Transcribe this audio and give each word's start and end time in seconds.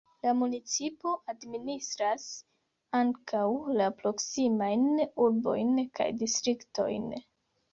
La 0.25 0.31
municipo 0.37 1.11
administras 1.33 2.25
ankaŭ 3.01 3.43
la 3.81 3.91
proksimajn 4.01 4.89
urbojn 5.27 5.81
kaj 6.01 6.09
distriktojn. 6.25 7.07